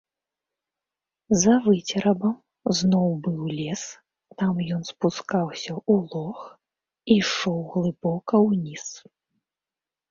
За 1.41 1.53
выцерабам 1.65 2.33
зноў 2.79 3.07
быў 3.27 3.41
лес, 3.59 3.83
там 4.41 4.53
ён 4.79 4.83
спускаўся 4.91 5.71
ў 5.91 6.17
лог, 6.17 6.37
ішоў 7.19 7.57
глыбока 7.77 8.33
ўніз. 8.49 8.85